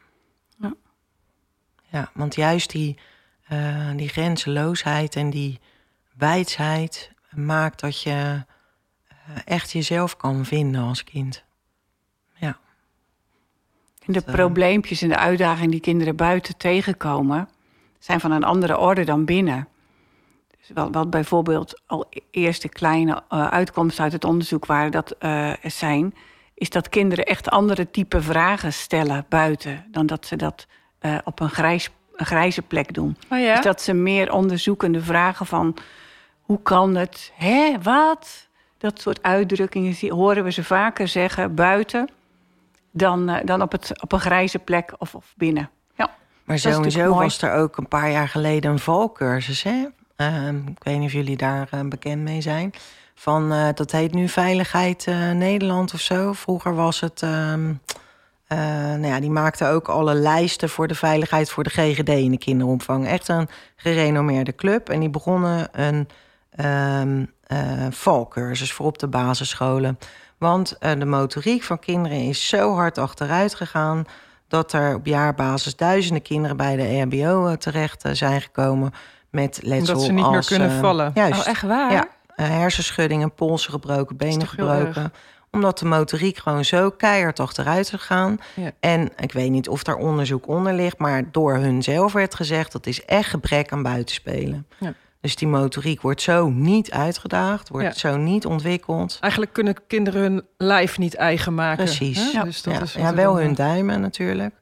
[0.58, 0.74] Ja,
[1.82, 2.98] ja want juist die,
[3.52, 5.60] uh, die grenzeloosheid en die
[6.16, 11.44] wijsheid maakt dat je uh, echt jezelf kan vinden als kind.
[14.06, 17.48] De probleempjes en de uitdagingen die kinderen buiten tegenkomen,
[17.98, 19.68] zijn van een andere orde dan binnen.
[20.58, 25.16] Dus wat, wat bijvoorbeeld al e-, eerste kleine uh, uitkomsten uit het onderzoek waren dat
[25.20, 26.14] uh, zijn,
[26.54, 30.66] is dat kinderen echt andere type vragen stellen buiten dan dat ze dat
[31.00, 33.16] uh, op een, grijs, een grijze plek doen.
[33.30, 33.54] Oh ja?
[33.54, 35.76] Dus dat ze meer onderzoekende vragen van
[36.40, 38.48] hoe kan het, hè, wat?
[38.78, 42.08] Dat soort uitdrukkingen horen we ze vaker zeggen buiten
[42.96, 45.70] dan, uh, dan op, het, op een grijze plek of, of binnen.
[45.94, 46.10] Ja,
[46.44, 49.62] maar sowieso was er ook een paar jaar geleden een valcursus.
[49.62, 49.86] Hè?
[50.16, 52.72] Uh, ik weet niet of jullie daar uh, bekend mee zijn.
[53.14, 56.32] Van, uh, dat heet nu Veiligheid Nederland of zo.
[56.32, 57.22] Vroeger was het...
[57.22, 57.74] Ehm,
[58.48, 62.38] nou ja, die maakte ook alle lijsten voor de veiligheid voor de GGD in de
[62.38, 63.06] kinderopvang.
[63.06, 64.88] Echt een gerenommeerde club.
[64.88, 66.08] En die begonnen een
[66.66, 67.32] um,
[67.90, 69.98] valcursus voor op de basisscholen.
[70.38, 74.04] Want uh, de motoriek van kinderen is zo hard achteruit gegaan
[74.48, 78.92] dat er op jaarbasis duizenden kinderen bij de EHBO uh, terecht uh, zijn gekomen
[79.30, 81.10] met letsel Dat ze niet als, meer kunnen vallen.
[81.14, 81.92] Juist, oh, echt waar?
[81.92, 85.12] Ja, hersenschuddingen, polsen gebroken, benen gebroken
[85.56, 88.38] omdat de motoriek gewoon zo keihard achteruit is gegaan.
[88.54, 88.70] Ja.
[88.80, 92.72] En ik weet niet of daar onderzoek onder ligt, maar door hun zelf werd gezegd
[92.72, 94.66] dat is echt gebrek aan buitenspelen.
[94.78, 94.94] Ja.
[95.26, 97.92] Dus die motoriek wordt zo niet uitgedaagd, wordt ja.
[98.10, 99.18] zo niet ontwikkeld.
[99.20, 101.84] Eigenlijk kunnen kinderen hun lijf niet eigen maken.
[101.84, 102.32] Precies.
[102.32, 102.42] Ja.
[102.42, 102.80] Dus dat ja.
[102.80, 104.54] is ja, wel hun duimen natuurlijk.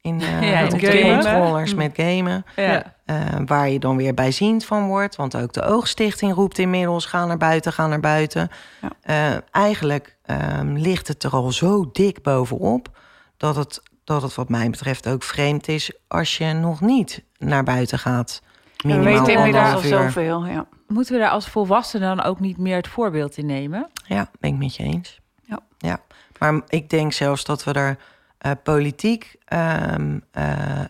[0.00, 1.02] In, gamen.
[1.02, 2.44] controllers met gamen.
[2.56, 2.94] Ja.
[3.04, 5.16] Eh, waar je dan weer bijziend van wordt.
[5.16, 8.50] Want ook de Oogstichting roept inmiddels: ga naar buiten, ga naar buiten.
[8.80, 8.90] Ja.
[9.02, 12.88] Eh, eigenlijk ehm, ligt het er al zo dik bovenop
[13.36, 17.64] dat het, dat het, wat mij betreft, ook vreemd is als je nog niet naar
[17.64, 18.42] buiten gaat.
[18.82, 20.46] We Minimaal weten inmiddels al zoveel.
[20.46, 20.66] Ja.
[20.86, 23.90] Moeten we daar als volwassenen dan ook niet meer het voorbeeld in nemen?
[24.06, 25.20] Ja, ben ik met je eens.
[25.42, 25.58] Ja.
[25.78, 26.00] ja.
[26.38, 27.98] Maar ik denk zelfs dat we er
[28.38, 30.44] eh, politiek ehm, eh,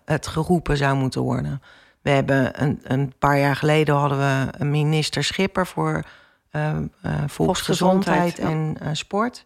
[0.05, 1.63] het geroepen zou moeten worden.
[2.03, 6.05] We hebben een, een paar jaar geleden hadden we een minister Schipper voor
[6.53, 6.83] eh, eh,
[7.27, 9.45] volksgezondheid en eh, sport.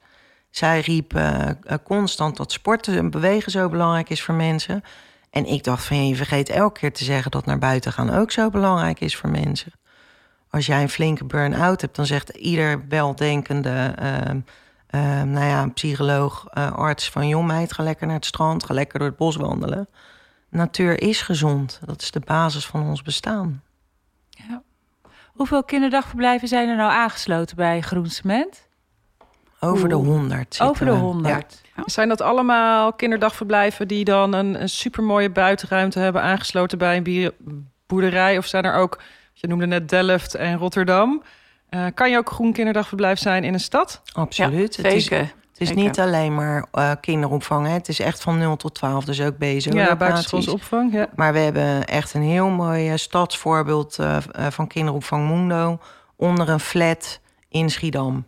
[0.50, 1.20] Zij riep
[1.85, 4.82] constant dat sporten en bewegen zo belangrijk is voor mensen.
[5.37, 8.11] En ik dacht van ja, je vergeet elke keer te zeggen dat naar buiten gaan
[8.11, 9.72] ook zo belangrijk is voor mensen.
[10.51, 16.72] Als jij een flinke burn-out hebt, dan zegt ieder weldenkende ehm, nou ja, psycholoog, eh,
[16.72, 19.88] arts van joh meid, ga lekker naar het strand, ga lekker door het bos wandelen.
[20.49, 21.81] Natuur is gezond.
[21.85, 23.62] Dat is de basis van ons bestaan.
[25.33, 28.68] Hoeveel kinderdagverblijven zijn er nou aangesloten bij Groen Cement?
[29.61, 30.61] Over de honderd.
[30.61, 31.65] Over de zitten we.
[31.76, 31.94] 100.
[31.94, 37.32] Zijn dat allemaal kinderdagverblijven die dan een, een supermooie buitenruimte hebben aangesloten bij een
[37.86, 38.38] boerderij?
[38.38, 41.22] Of zijn er ook, je noemde net Delft en Rotterdam.
[41.68, 44.02] Eh, kan je ook groen kinderdagverblijf zijn in een stad?
[44.12, 44.74] Absoluut.
[44.74, 45.82] Ja, het is, het is zeker.
[45.82, 47.66] niet alleen maar eh, kinderopvang.
[47.66, 47.72] Hè.
[47.72, 49.70] Het is echt van 0 tot 12, dus ook BSO.
[49.70, 49.98] ja, locaties.
[49.98, 50.92] buitenschoolse opvang.
[50.92, 51.08] Ja.
[51.14, 53.98] Maar we hebben echt een heel mooi eh, stadsvoorbeeld
[54.48, 55.78] van kinderopvang Mundo.
[56.16, 58.26] Onder een flat in Schiedam.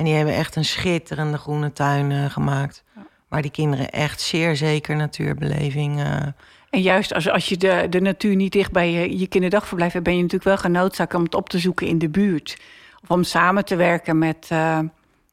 [0.00, 2.84] En die hebben echt een schitterende groene tuin eh, gemaakt.
[3.28, 5.98] Waar die kinderen echt zeer zeker natuurbeleving...
[6.00, 6.26] eh,
[6.70, 10.04] En juist als, als je de, de natuur niet dicht bij je, je kinderdagverblijf hebt,
[10.04, 12.58] ben je natuurlijk wel genoodzaakt om het op te zoeken in de buurt.
[13.02, 14.78] Of om samen te werken met eh,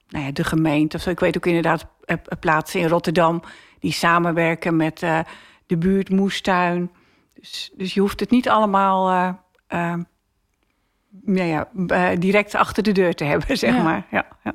[0.10, 0.98] nou ja, de gemeente.
[0.98, 1.10] Of zo.
[1.10, 1.86] Ik weet ook inderdaad
[2.40, 3.42] plaatsen in Rotterdam
[3.80, 5.00] die samenwerken met
[5.66, 6.92] de buurt, moestuin.
[7.40, 9.36] Dus, dus je hoeft het niet allemaal
[11.26, 13.84] nou ja, eh, direct achter de deur te hebben, zeg Ja.
[13.84, 14.06] maar.
[14.12, 14.54] Ja, ja.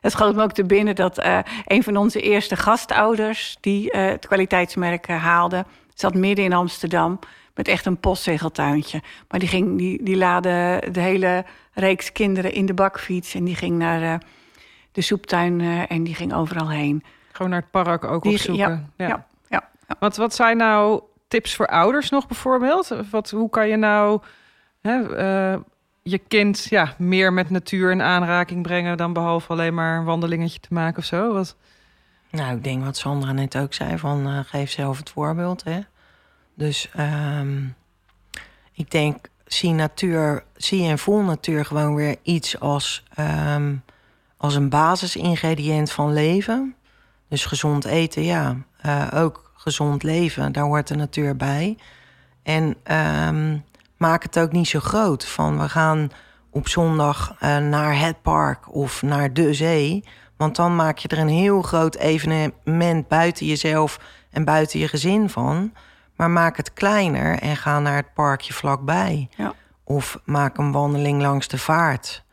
[0.00, 3.56] Het schoot me ook te binnen dat eh, een van onze eerste gastouders...
[3.60, 7.18] die eh, het kwaliteitsmerk haalde, zat midden in Amsterdam...
[7.54, 9.02] met echt een postzegeltuintje.
[9.28, 13.34] Maar die, ging, die, die laadde de hele reeks kinderen in de bakfiets...
[13.34, 14.20] en die ging naar
[14.92, 17.04] de soeptuin en die ging overal heen.
[17.32, 18.92] Gewoon naar het park ook Die- opzoeken.
[18.96, 19.06] Ja.
[19.06, 19.96] ja, ja, ja.
[19.98, 22.96] Wat, wat zijn nou tips voor ouders nog bijvoorbeeld?
[23.10, 24.20] Wat, hoe kan je nou
[24.80, 25.00] hè,
[26.02, 28.96] je kind ja, meer met natuur in aanraking brengen...
[28.96, 31.44] dan behalve alleen maar een wandelingetje te maken of zo?
[32.30, 35.64] Nou, ik denk wat Sandra net ook zei, van eh, geef zelf het voorbeeld.
[35.64, 35.80] Hè?
[36.54, 37.64] Dus ehm,
[38.72, 43.74] ik denk, zie natuur, zie en voel natuur gewoon weer iets als, ehm,
[44.36, 46.74] als een basisingrediënt van leven.
[47.28, 48.56] Dus gezond eten, ja.
[48.80, 51.76] Eh, ook gezond leven, daar hoort de natuur bij.
[52.42, 53.58] En ehm,
[54.02, 55.26] maak het ook niet zo groot.
[55.26, 56.10] Van we gaan
[56.50, 60.04] op zondag eh, naar het park of naar de zee.
[60.36, 63.98] Want dan maak je er een heel groot evenement buiten jezelf
[64.30, 65.72] en buiten je gezin van.
[66.16, 69.28] Maar maak het kleiner en ga naar het parkje vlakbij.
[69.36, 69.54] Ja.
[69.84, 72.24] Of maak een wandeling langs de vaart.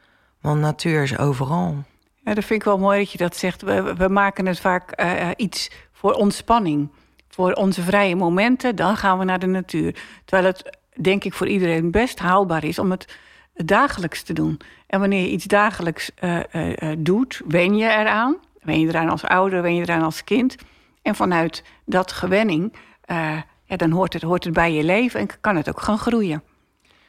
[0.42, 1.84] Want natuur is overal.
[2.24, 3.62] Ja, dat vind ik wel mooi dat je dat zegt.
[3.62, 6.92] We, we maken het vaak eh, iets voor ontspanning.
[7.30, 9.96] Voor onze vrije momenten, dan gaan we naar de natuur.
[10.26, 13.18] Terwijl het, denk ik, voor iedereen best haalbaar is om het
[13.54, 14.60] dagelijks te doen.
[14.88, 18.38] En wanneer je iets dagelijks eh, eh, eh, doet, wen je eraan.
[18.62, 20.56] Wen je eraan als ouder, wen je eraan als kind.
[21.02, 22.74] En vanuit dat gewenning,
[23.66, 26.44] ja, dan hoort het, hoort het bij je leven en kan het ook gaan groeien.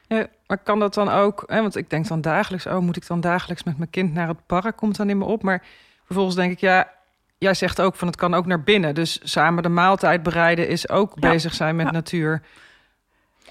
[0.06, 1.44] Ja, maar kan dat dan ook?
[1.46, 4.28] Hè, want ik denk dan dagelijks, oh, moet ik dan dagelijks met mijn kind naar
[4.28, 4.76] het park?
[4.76, 5.42] Komt dan in me op.
[5.42, 5.62] Maar
[6.04, 6.90] vervolgens denk ik, ja,
[7.38, 8.94] jij zegt ook van het kan ook naar binnen.
[8.94, 11.92] Dus samen de maaltijd bereiden is ook Ja, bezig zijn met ja.
[11.92, 12.42] natuur.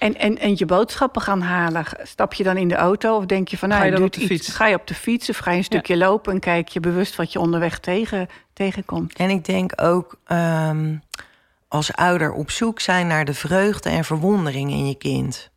[0.00, 1.84] En, en, en je boodschappen gaan halen.
[2.02, 3.68] Stap je dan in de auto of denk je van...
[3.68, 4.48] Nou, Ga je dan op de iets- fiets?
[4.48, 6.32] Ga je op de fiets of ga je een stukje lopen...
[6.32, 9.16] en kijk je bewust wat je onderweg tegen, tegenkomt.
[9.16, 10.96] En ik denk ook ehm,
[11.68, 15.50] als ouder op zoek zijn naar de vreugde en verwondering in je kind.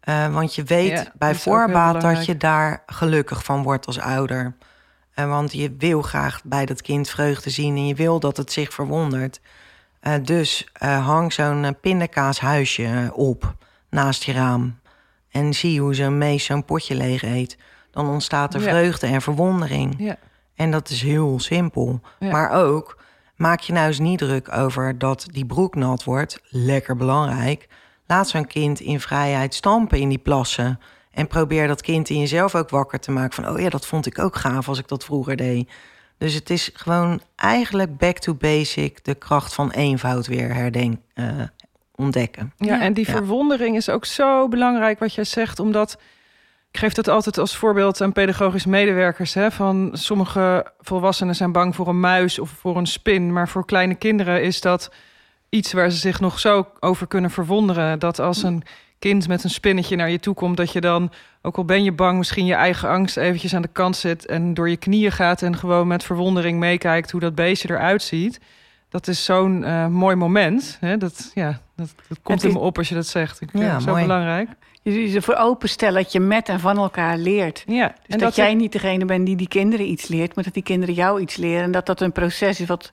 [0.00, 4.56] Eh, want je weet Ja, bij voorbaat dat je daar gelukkig van wordt als ouder.
[5.14, 8.52] Eh, want je wil graag bij dat kind vreugde zien en je wil dat het
[8.52, 9.40] zich verwondert.
[10.00, 13.56] Eh, dus eh, hang zo'n pindakaashuisje op
[13.90, 14.78] naast je raam.
[15.30, 17.56] En zie hoe zo'n mees zo'n potje leeg eet.
[17.90, 18.68] Dan ontstaat er Ja.
[18.68, 19.94] vreugde en verwondering.
[19.98, 20.16] Ja.
[20.54, 22.00] En dat is heel simpel.
[22.18, 22.30] Ja.
[22.30, 22.98] Maar ook,
[23.36, 26.40] maak je nou eens niet druk over dat die broek nat wordt.
[26.48, 27.68] Lekker belangrijk.
[28.06, 30.80] Laat zo'n kind in vrijheid stampen in die plassen.
[31.10, 33.52] En probeer dat kind in jezelf ook wakker te maken van...
[33.54, 35.70] oh ja, dat vond ik ook gaaf als ik dat vroeger deed.
[36.18, 41.26] Dus het is gewoon eigenlijk back to basic, de kracht van eenvoud weer herdenk, uh,
[41.98, 42.52] ontdekken.
[42.56, 42.80] Ja, Ja.
[42.80, 43.12] en die Ja.
[43.12, 45.98] verwondering is ook zo belangrijk wat jij zegt, omdat
[46.70, 49.34] ik geef dat altijd als voorbeeld aan pedagogische medewerkers.
[49.34, 53.64] Hè, van sommige volwassenen zijn bang voor een muis of voor een spin, maar voor
[53.64, 54.90] kleine kinderen is dat
[55.48, 57.98] iets waar ze zich nog zo over kunnen verwonderen.
[57.98, 58.62] Dat als een
[58.98, 61.10] kind met een spinnetje naar je toe komt, dat je dan,
[61.42, 64.54] ook al ben je bang, misschien je eigen angst eventjes aan de kant zet en
[64.54, 68.40] door je knieën gaat en gewoon met verwondering meekijkt hoe dat beestje eruit ziet.
[68.88, 70.76] Dat is zo'n eh, mooi moment.
[70.80, 70.96] Hè?
[70.96, 73.40] Dat, ja, dat, dat komt in me op als je dat zegt.
[73.40, 74.02] Ik vind Ja, het zo mooi.
[74.02, 74.48] belangrijk.
[74.82, 77.64] Je je ervoor openstellen dat je met en van elkaar leert.
[77.66, 80.44] Ja, Dus en dat, dat, jij niet degene bent die die kinderen iets leert, maar
[80.44, 81.62] dat die kinderen jou iets leren.
[81.64, 82.90] En dat dat een proces is wat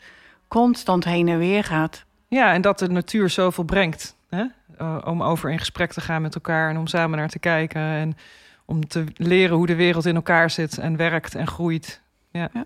[0.48, 2.06] constant heen en weer gaat.
[2.28, 4.16] ja, en dat de natuur zoveel brengt.
[4.30, 4.44] Hè?
[4.82, 7.82] Uh, om over in gesprek te gaan met elkaar en om samen naar te kijken.
[7.82, 8.18] En
[8.66, 12.02] om te leren hoe de wereld in elkaar zit en werkt en groeit.
[12.32, 12.64] Ja, Ja.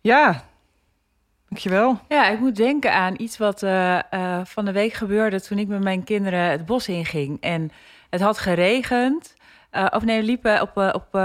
[0.00, 0.44] ja.
[1.48, 2.00] Dankjewel.
[2.08, 5.68] Ja, ik moet denken aan iets wat eh, eh, van de week gebeurde toen ik
[5.68, 7.40] met mijn kinderen het bos inging.
[7.40, 7.70] En
[8.10, 9.34] het had geregend.
[9.70, 11.20] Eh, of nee, we liepen op, op,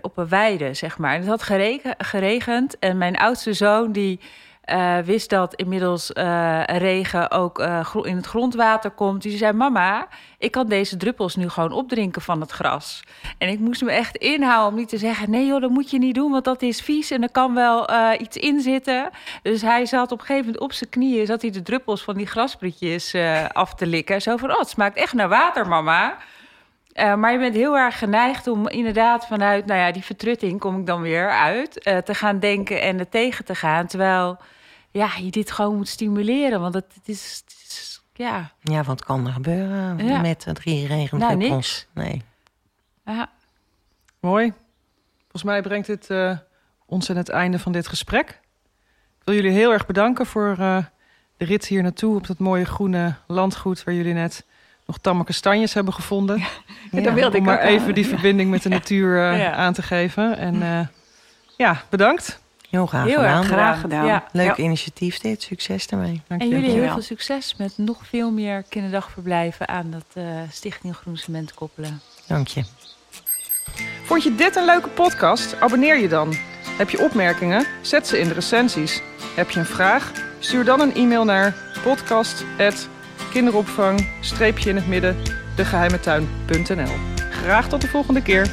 [0.00, 1.14] op een weide, zeg maar.
[1.14, 2.78] En het had geregen, geregend.
[2.78, 4.20] En mijn oudste zoon, die
[4.68, 9.22] eh, wist dat inmiddels eh, regen ook eh, in het grondwater komt.
[9.22, 13.02] Die zei, mama, ik kan deze druppels nu gewoon opdrinken van het gras.
[13.38, 15.30] En ik moest me echt inhouden om niet te zeggen...
[15.30, 17.10] nee joh, dat moet je niet doen, want dat is vies...
[17.10, 17.88] en er kan wel
[18.20, 19.10] iets in zitten.
[19.42, 21.26] Dus hij zat op een gegeven moment op zijn knieën...
[21.26, 23.14] zat hij de druppels van die grasprietjes
[23.52, 24.22] af te likken.
[24.22, 26.16] Zo van, oh, het smaakt echt naar water, mama.
[26.94, 29.66] Maar je bent heel erg geneigd om inderdaad vanuit...
[29.66, 31.72] nou ja, die vertrutting kom ik dan weer uit...
[32.04, 33.86] te gaan denken en er tegen te gaan.
[33.86, 34.38] Terwijl
[34.90, 36.60] ja, je dit gewoon moet stimuleren.
[36.60, 38.02] Want het, het, is, het is...
[38.14, 40.20] Ja, Ja, wat kan er gebeuren Ja.
[40.20, 41.48] met drie Nou, regendruppels?
[41.50, 41.86] niks.
[41.94, 42.22] nee.
[43.06, 43.30] ja.
[44.20, 44.52] Mooi.
[45.20, 46.36] Volgens mij brengt dit eh,
[46.86, 48.28] ons aan het einde van dit gesprek.
[49.18, 50.84] Ik wil jullie heel erg bedanken voor eh,
[51.36, 54.44] de rit hier naartoe op dat mooie groene landgoed waar jullie net
[54.86, 56.38] nog tamme kastanjes hebben gevonden.
[56.90, 57.68] Ja, wilde om ik maar ook aan.
[57.68, 59.52] even die verbinding met de natuur eh, Ja.
[59.52, 60.36] aan te geven.
[60.36, 60.86] En eh,
[61.56, 62.40] ja, bedankt.
[62.70, 63.38] Heel graag Heel gedaan.
[63.38, 64.06] erg Graag gedaan.
[64.06, 64.24] Ja.
[64.32, 64.56] Leuk Ja.
[64.56, 65.42] initiatief dit.
[65.42, 66.22] Succes ermee.
[66.28, 70.96] Dank En jullie heel veel succes met nog veel meer kinderdagverblijven aan dat eh, Stichting
[70.96, 72.00] Groen Cement koppelen.
[72.26, 72.62] Dank je.
[74.04, 75.60] Vond je dit een leuke podcast?
[75.60, 76.34] Abonneer je dan.
[76.78, 77.66] Heb je opmerkingen?
[77.82, 79.00] Zet ze in de recensies.
[79.36, 80.12] Heb je een vraag?
[80.38, 85.16] Stuur dan een e-mail naar podcast.kinderopvang-in het midden
[85.56, 86.92] degeheimetuin.nl
[87.30, 88.50] Graag tot de volgende keer.